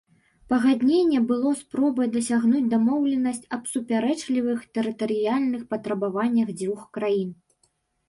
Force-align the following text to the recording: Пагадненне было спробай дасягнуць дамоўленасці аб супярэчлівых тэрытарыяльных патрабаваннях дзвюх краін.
Пагадненне 0.51 1.19
было 1.31 1.51
спробай 1.59 2.07
дасягнуць 2.15 2.63
дамоўленасці 2.73 3.47
аб 3.59 3.63
супярэчлівых 3.75 4.59
тэрытарыяльных 4.81 5.61
патрабаваннях 5.75 6.47
дзвюх 6.61 6.81
краін. 6.99 7.29